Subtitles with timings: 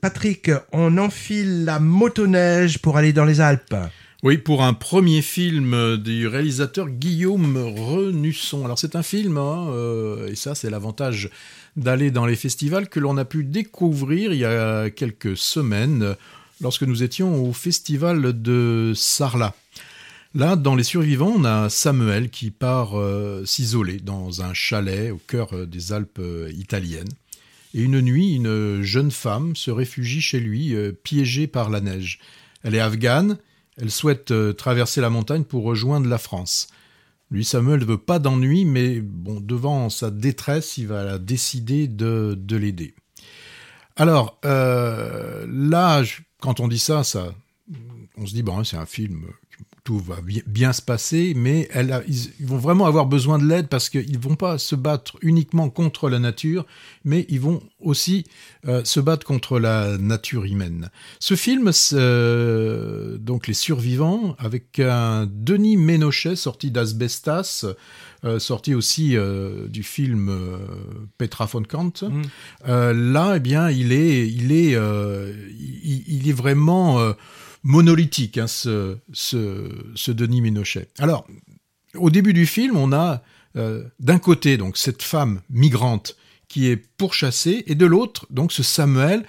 [0.00, 3.76] Patrick, on enfile la motoneige pour aller dans les Alpes.
[4.22, 8.64] Oui, pour un premier film du réalisateur Guillaume Renusson.
[8.64, 11.28] Alors c'est un film, hein, euh, et ça c'est l'avantage
[11.76, 16.14] d'aller dans les festivals que l'on a pu découvrir il y a quelques semaines
[16.62, 19.54] lorsque nous étions au festival de Sarlat.
[20.34, 25.20] Là, dans Les Survivants, on a Samuel qui part euh, s'isoler dans un chalet au
[25.26, 26.22] cœur euh, des Alpes
[26.56, 27.08] italiennes.
[27.74, 32.18] Et une nuit, une jeune femme se réfugie chez lui, euh, piégée par la neige.
[32.62, 33.38] Elle est afghane,
[33.76, 36.68] elle souhaite euh, traverser la montagne pour rejoindre la France.
[37.30, 42.36] Lui, Samuel ne veut pas d'ennui, mais bon, devant sa détresse, il va décider de,
[42.36, 42.94] de l'aider.
[43.94, 46.02] Alors, euh, là,
[46.40, 47.32] quand on dit ça, ça,
[48.16, 49.26] on se dit, bon, c'est un film
[49.90, 53.88] tout va bien se passer, mais elle ils, vont vraiment avoir besoin de l'aide parce
[53.88, 56.64] qu'ils ne vont pas se battre uniquement contre la nature,
[57.04, 58.24] mais ils vont aussi
[58.68, 60.90] euh, se battre contre la nature humaine.
[61.18, 67.66] Ce film, euh, donc Les Survivants, avec un Denis Ménochet sorti d'Asbestas,
[68.24, 69.16] euh, sorti aussi
[69.70, 70.30] du film
[71.18, 71.94] Petra von Kant.
[72.02, 72.22] Mmh.
[72.92, 77.12] là, eh bien, il est, il est, il, il, est vraiment
[77.62, 80.88] monolithique, hein, ce, ce, Denis Ménochet.
[80.98, 81.26] Alors,
[81.94, 83.22] au début du film, on a
[83.56, 86.16] euh, d'un côté donc cette femme migrante
[86.48, 89.24] qui est pourchassée, et de l'autre donc ce Samuel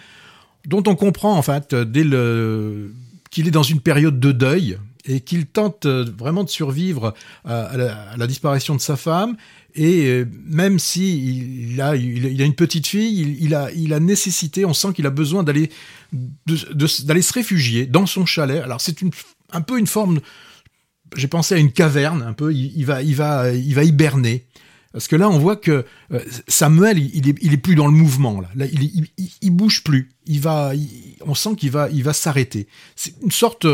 [0.65, 2.93] dont on comprend en fait dès le
[3.31, 7.13] qu'il est dans une période de deuil et qu'il tente euh, vraiment de survivre
[7.45, 7.75] à,
[8.17, 9.35] la, disparition de sa femme
[9.73, 13.99] et euh, même si il a, il a une petite fille, il, a, il a
[13.99, 15.69] nécessité, on sent qu'il a besoin d'aller,
[16.47, 18.61] se réfugier dans son chalet.
[18.61, 18.97] Alors c'est
[19.51, 20.19] un peu une forme,
[21.15, 22.53] j'ai pensé à une caverne, un peu.
[22.53, 24.45] Il, va, il va, il va hiberner.
[24.91, 27.93] Parce que là, on voit que euh, Samuel, il, est, il est plus dans le
[27.93, 28.41] mouvement.
[28.41, 30.09] Là il, il, il, bouge plus.
[30.25, 30.73] Il va,
[31.21, 32.67] on sent qu'il va, il va s'arrêter.
[32.97, 33.65] C'est une sorte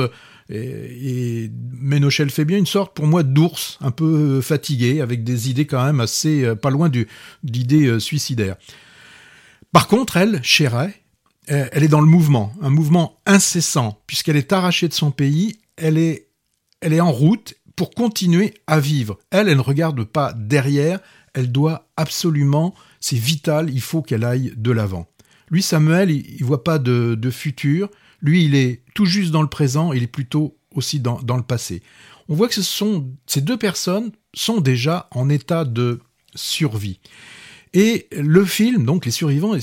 [0.49, 5.49] et, et Ménochel fait bien une sorte, pour moi, d'ours, un peu fatigué, avec des
[5.49, 6.89] idées quand même assez euh, pas loin
[7.43, 8.55] d'idées euh, suicidaires.
[9.71, 10.93] Par contre, elle, Chéret,
[11.51, 15.59] euh, elle est dans le mouvement, un mouvement incessant, puisqu'elle est arrachée de son pays,
[15.75, 16.29] elle est,
[16.81, 19.19] elle est en route pour continuer à vivre.
[19.29, 20.99] Elle, elle ne regarde pas derrière,
[21.33, 25.07] elle doit absolument, c'est vital, il faut qu'elle aille de l'avant.
[25.49, 27.89] Lui, Samuel, il, ne voit pas de, de futur,
[28.21, 31.81] lui, il est tout juste dans le présent, il est plutôt aussi dans, le passé.
[32.29, 36.01] On voit que ces deux personnes sont déjà en état de
[36.35, 36.99] survie.
[37.73, 39.55] Et le film, donc Les Survivants,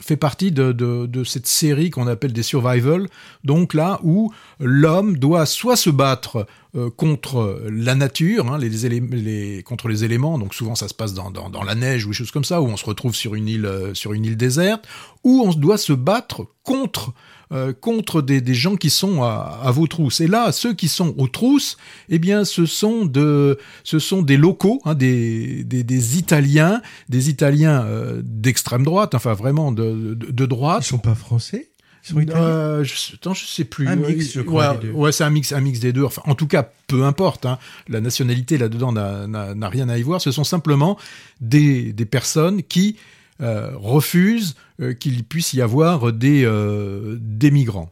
[0.00, 3.08] fait partie de, cette série qu'on appelle des survival,
[3.44, 6.46] donc là où l'homme doit soit se battre
[6.76, 11.32] euh, contre la nature, hein, les, contre les éléments, donc souvent ça se passe dans,
[11.64, 13.92] la neige ou des choses comme ça, où on se retrouve sur une île, euh,
[13.92, 14.86] sur une île déserte,
[15.24, 17.12] ou on doit se battre contre
[17.52, 20.20] euh, contre des, gens qui sont à, vos trousses.
[20.20, 21.76] Et là, ceux qui sont aux trousses,
[22.08, 27.84] eh bien, ce sont de, ce sont des locaux, hein, des, des, Italiens, des Italiens
[28.22, 30.84] d'extrême droite, enfin vraiment de, de, droite.
[30.84, 31.68] Ils sont pas français?
[32.16, 33.86] Euh, je, je sais plus.
[33.86, 34.80] Un mix, je crois.
[34.94, 36.04] Ouais, c'est un mix, un mix des deux.
[36.04, 37.44] Enfin, en tout cas, peu importe.
[37.44, 37.58] Hein.
[37.88, 40.20] La nationalité là-dedans n'a rien à y voir.
[40.20, 40.98] Ce sont simplement
[41.40, 42.96] des, des personnes qui
[43.42, 47.90] euh, refuse euh, qu'il puisse y avoir des, euh, des migrants.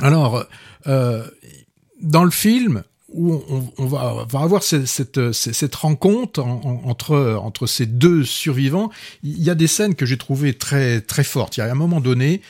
[0.00, 0.46] Alors,
[0.86, 3.42] dans le film, où
[3.78, 8.90] on, va, avoir cette, rencontre entre, ces deux survivants,
[9.22, 11.56] il y a des scènes que j'ai trouvées très, très fortes.
[11.56, 12.42] Il y a un moment donné,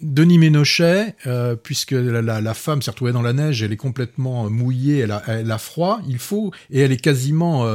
[0.00, 1.14] Denis Ménochet,
[1.62, 6.00] puisque la, femme s'est retrouvée dans la neige, elle est complètement mouillée, elle a, froid,
[6.08, 7.66] il faut, et elle est quasiment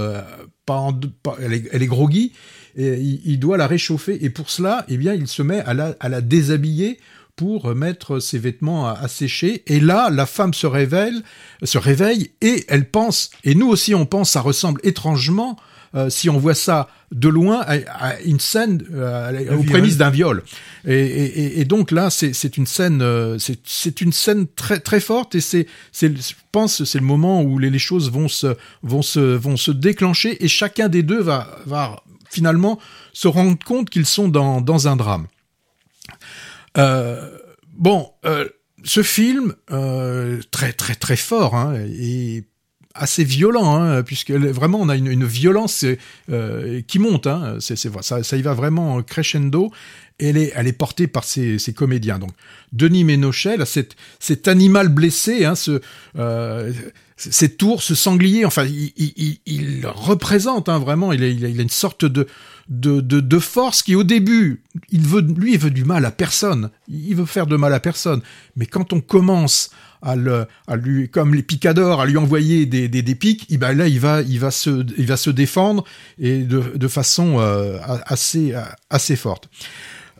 [0.69, 2.33] en, pas elle, est, groggy,
[2.77, 4.23] il, doit la réchauffer.
[4.23, 5.73] Et pour cela, eh bien, il se met à
[6.09, 6.99] la déshabiller
[7.41, 9.63] pour mettre ses vêtements à, sécher.
[9.65, 11.23] Et là, la femme se révèle,
[11.63, 15.57] se réveille et elle pense, et nous aussi on pense, ça ressemble étrangement,
[15.95, 20.43] euh, si on voit ça de loin, à, une scène euh, aux prémices d'un viol.
[20.85, 25.33] Et, et, et, donc là, c'est une scène, euh, c'est une scène très très forte
[25.33, 25.65] et c'est,
[25.99, 29.71] je pense, c'est le moment où les, les, choses vont se vont se vont se
[29.71, 32.77] déclencher et chacun des deux va va finalement
[33.13, 35.25] se rendre compte qu'ils sont dans, dans, un drame.
[36.77, 37.37] Euh,
[37.81, 38.47] bon, euh,
[38.83, 42.45] ce film, euh, très très très fort, hein, et
[42.93, 45.85] assez violent, hein, puisque vraiment on a une, violence
[46.87, 49.71] qui monte, hein, ça, ça y va vraiment crescendo,
[50.21, 50.37] elle
[50.67, 52.19] est, portée par ses comédiens.
[52.19, 52.31] Donc,
[52.73, 55.81] Denis Ménochet, cet, cet animal blessé, hein, ce,
[56.17, 56.71] euh,
[57.29, 62.27] cet ours, ce sanglier, enfin, il, représente hein, vraiment, il a, une sorte de,
[63.39, 66.71] force qui, au début, il veut, lui, il veut du mal à personne.
[66.87, 68.21] Il veut faire de mal à personne.
[68.55, 69.69] Mais quand on commence
[70.01, 73.99] à, lui, comme les picadors, à lui envoyer des, des, pics, et ben là, il
[73.99, 75.83] va, se, défendre
[76.19, 77.77] et de, façon euh,
[78.89, 79.49] assez forte.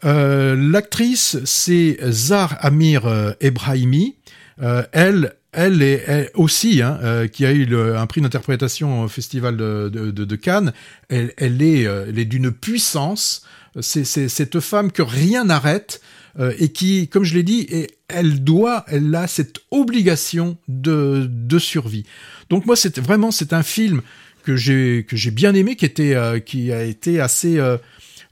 [0.03, 4.15] Euh, L'actrice, c'est Zar Amir euh, Ebrahimi.
[4.62, 9.07] Euh, elle, elle est elle aussi, hein, euh, qui a eu un prix d'interprétation au
[9.07, 10.74] Festival de, de, de, Cannes.
[11.09, 13.45] Elle, elle est, euh, elle est d'une puissance.
[13.80, 16.01] C'est cette femme que rien n'arrête
[16.38, 17.69] euh, et qui, comme je l'ai dit,
[18.09, 22.06] elle doit, elle a cette obligation de, de survie.
[22.50, 24.01] Donc moi, c'est vraiment, c'est un film
[24.44, 27.62] que j'ai que j'ai bien aimé, qui était, qui a été assez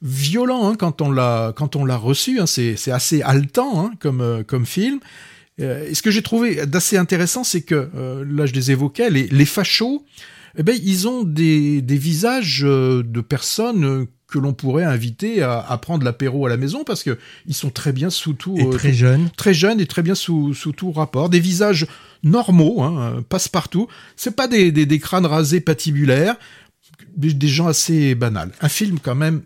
[0.02, 2.40] violent hein, quand on l'a quand on l'a reçu.
[2.40, 5.00] Hein, c'est c'est assez haletant hein, comme euh, comme film.
[5.60, 9.10] Euh, et ce que j'ai trouvé d'assez intéressant, c'est que euh, là je les évoquais,
[9.10, 10.06] les, les fachos,
[10.58, 15.60] eh ben ils ont des des visages euh, de personnes que l'on pourrait inviter à,
[15.60, 17.18] à prendre l'apéro à la maison parce que
[17.48, 20.54] ils sont très bien sous tout et très jeunes, très jeunes et très bien sous
[20.54, 21.88] sous tout rapport, des visages
[22.24, 23.88] normaux, hein, passe partout.
[24.16, 26.36] C'est pas des, des, des crânes rasés patibulaires,
[27.18, 28.52] des, des gens assez banals.
[28.62, 29.42] Un film quand même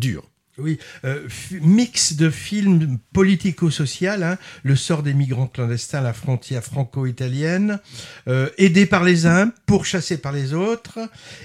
[0.00, 0.22] dur.
[0.58, 1.28] Oui, euh,
[1.60, 7.78] mix de films politico-social, hein, le sort des migrants clandestins, la frontière franco-italienne,
[8.26, 10.98] euh, aidé par les uns, pourchassé par les autres,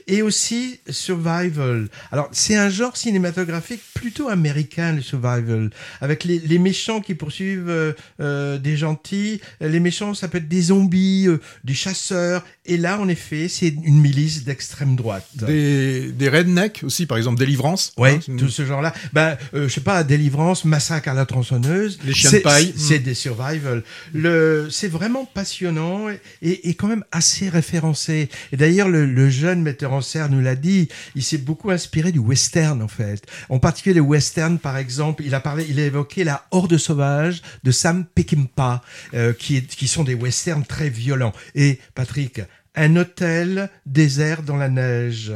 [0.08, 1.90] et aussi survival.
[2.12, 7.70] Alors c'est un genre cinématographique plutôt américain, le survival, avec les, les méchants qui poursuivent
[7.70, 9.42] euh, euh, des gentils.
[9.60, 13.68] Les méchants, ça peut être des zombies, euh, des chasseurs, et là, en effet, c'est
[13.68, 15.28] une milice d'extrême droite.
[15.36, 17.92] Des, des rednecks aussi, par exemple, Délivrance.
[17.98, 22.00] Oui, hein, tout ce genre-là ben, euh, je sais pas, Délivrance, Massacre à la tronçonneuse.
[22.06, 22.74] Les chiens de paille.
[22.76, 23.84] C'est des survival.
[24.14, 28.30] Le, c'est vraiment passionnant et, et, quand même assez référencé.
[28.52, 32.12] Et d'ailleurs, le, le, jeune metteur en scène nous l'a dit, il s'est beaucoup inspiré
[32.12, 33.26] du western, en fait.
[33.50, 37.42] En particulier le western, par exemple, il a parlé, il a évoqué la Horde sauvage
[37.64, 38.82] de Sam Peckinpah,
[39.14, 41.34] euh, qui, qui sont des westerns très violents.
[41.56, 42.42] Et, Patrick,
[42.76, 45.34] un hôtel désert dans la neige.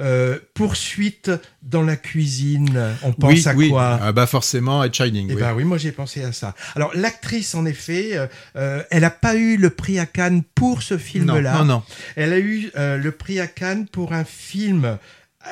[0.00, 2.94] Euh, poursuite dans la cuisine.
[3.02, 3.68] On pense oui, à oui.
[3.68, 5.26] quoi ah bah forcément à Shining.
[5.28, 5.40] Eh oui.
[5.40, 6.54] bah oui, moi j'ai pensé à ça.
[6.76, 8.16] Alors l'actrice, en effet,
[8.54, 11.52] euh, elle n'a pas eu le prix à Cannes pour ce film-là.
[11.52, 11.82] Non, non, non.
[12.14, 14.98] Elle a eu euh, le prix à Cannes pour un film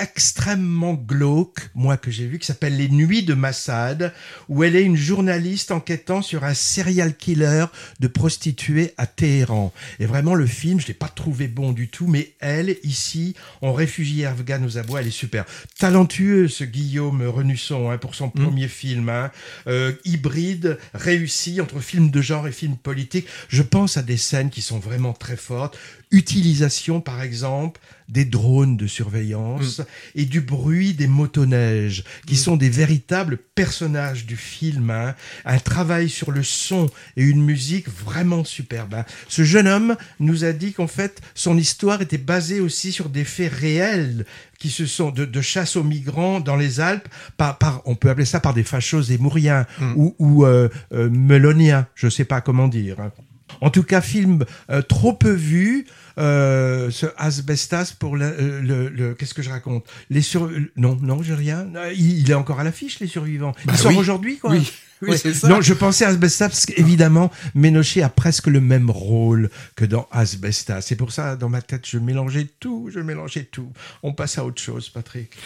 [0.00, 4.12] extrêmement glauque, moi que j'ai vu, qui s'appelle Les Nuits de Massad,
[4.48, 7.66] où elle est une journaliste enquêtant sur un serial killer
[8.00, 9.72] de prostituées à Téhéran.
[9.98, 13.72] Et vraiment, le film, je l'ai pas trouvé bon du tout, mais elle, ici, en
[13.72, 15.44] réfugiée afghane aux abois, elle est super.
[15.78, 18.42] Talentueux, ce Guillaume Renusson, hein, pour son mmh.
[18.42, 19.08] premier film.
[19.08, 19.30] Hein.
[19.66, 23.26] Euh, hybride, réussi, entre film de genre et film politique.
[23.48, 25.78] Je pense à des scènes qui sont vraiment très fortes.
[26.12, 29.84] Utilisation, par exemple, des drones de surveillance mmh.
[30.14, 32.38] et du bruit des motoneiges, qui mmh.
[32.38, 34.90] sont des véritables personnages du film.
[34.90, 35.14] Hein.
[35.44, 38.94] Un travail sur le son et une musique vraiment superbe.
[38.94, 39.04] Hein.
[39.28, 43.24] Ce jeune homme nous a dit qu'en fait, son histoire était basée aussi sur des
[43.24, 44.26] faits réels
[44.58, 48.08] qui se sont de, de, chasse aux migrants dans les Alpes, par, par, on peut
[48.08, 49.92] appeler ça par des fachos émouriens mmh.
[49.96, 53.00] ou, ou euh, euh, meloniens, je sais pas comment dire.
[53.00, 53.12] Hein.
[53.60, 55.86] En tout cas, film euh, trop peu vu.
[56.18, 59.84] Euh, ce asbestas pour le, euh, le, le qu'est-ce que je raconte?
[60.08, 61.68] Les sur non non j'ai rien.
[61.94, 63.52] Il, il, est encore à l'affiche les survivants.
[63.64, 63.98] Ils bah, sort oui.
[63.98, 64.50] aujourd'hui quoi.
[64.56, 64.72] Oui.
[65.02, 65.48] Oui, c'est ça.
[65.48, 70.08] Non, je pensais à Asbestas parce qu'évidemment, Ménochet a presque le même rôle que dans
[70.10, 70.80] Asbestas.
[70.80, 73.70] C'est pour ça, dans ma tête, je mélangeais tout, je mélangeais tout.
[74.02, 75.36] On passe à autre chose, Patrick.